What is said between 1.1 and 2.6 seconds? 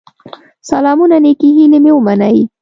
نيکي هيلي مي ومنئ